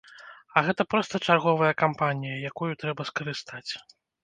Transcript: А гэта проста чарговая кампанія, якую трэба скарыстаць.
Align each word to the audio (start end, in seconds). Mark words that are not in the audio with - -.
А 0.55 0.63
гэта 0.67 0.85
проста 0.93 1.21
чарговая 1.27 1.69
кампанія, 1.83 2.41
якую 2.51 2.71
трэба 2.83 3.01
скарыстаць. 3.13 3.65